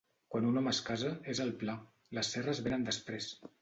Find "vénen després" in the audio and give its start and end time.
2.71-3.35